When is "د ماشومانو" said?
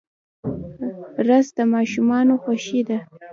1.57-2.33